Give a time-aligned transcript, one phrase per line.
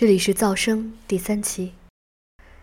[0.00, 1.74] 这里是噪声第三期。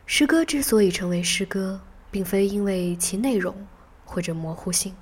[0.08, 1.79] 诗歌之所以成为诗歌，
[2.10, 3.56] 并非因为其内容
[4.06, 4.96] 或者模糊性，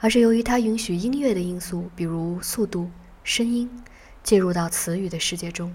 [0.00, 2.90] 而是由于它允许音乐的因素，比如速度、
[3.22, 3.70] 声音，
[4.24, 5.72] 介入到词语的世界中。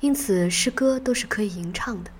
[0.00, 2.10] 因此，诗歌都是可以吟唱的。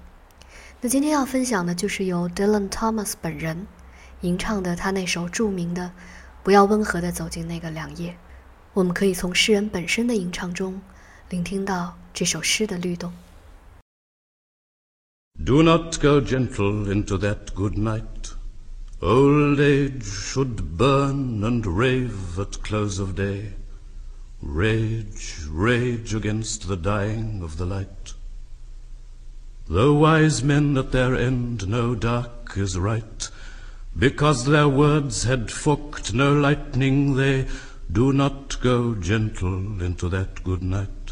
[0.80, 3.66] 那今天要分享的就是由 Dylan Thomas 本人
[4.20, 5.82] 吟唱的他那首著名的
[6.44, 8.10] 《不要温和地走进那个两页》。
[8.72, 10.80] 我们可以从诗人本身的吟唱中
[11.29, 13.11] 聆听到这首诗的律动。
[15.43, 18.33] Do not go gentle into that good night.
[19.01, 23.53] Old age should burn and rave at close of day.
[24.41, 28.13] Rage, rage against the dying of the light.
[29.67, 33.29] The wise men at their end know dark is right,
[33.97, 37.47] because their words had forked no lightning, they
[37.91, 41.06] do not go gentle into that good night.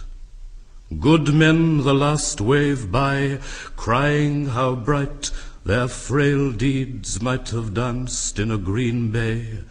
[1.00, 3.40] Good men the last wave by,
[3.74, 5.32] crying how bright
[5.64, 9.64] their frail deeds might have danced in a green bay.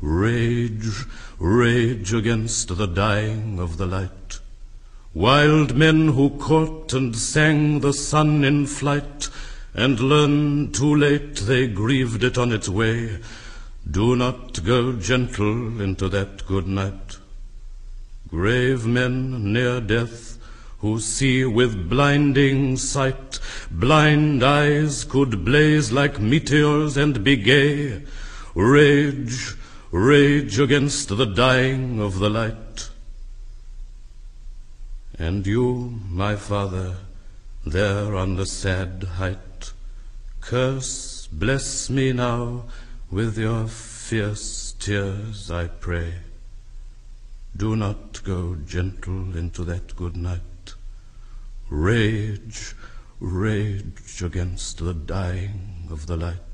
[0.00, 1.04] Rage,
[1.38, 4.40] rage against the dying of the light.
[5.12, 9.28] Wild men who caught and sang the sun in flight,
[9.74, 13.18] and learned too late they grieved it on its way.
[13.88, 17.18] Do not go gentle into that good night.
[18.30, 20.38] Grave men near death
[20.82, 23.38] who see with blinding sight,
[23.70, 28.02] blind eyes could blaze like meteors and be gay,
[28.56, 29.54] rage,
[29.92, 32.90] rage against the dying of the light.
[35.16, 36.96] And you, my father,
[37.64, 39.72] there on the sad height,
[40.40, 42.64] curse, bless me now
[43.08, 46.14] with your fierce tears, I pray.
[47.56, 50.40] Do not go gentle into that good night.
[51.74, 52.74] Rage,
[53.18, 56.51] rage against the dying of the light.